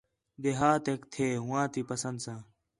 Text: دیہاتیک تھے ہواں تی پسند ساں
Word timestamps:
دیہاتیک 0.41 1.01
تھے 1.13 1.27
ہواں 1.43 1.65
تی 1.73 1.81
پسند 1.91 2.17
ساں 2.23 2.39